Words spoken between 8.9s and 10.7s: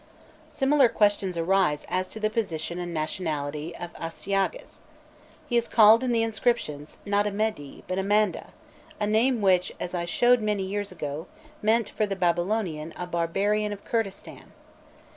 a name which, as I showed many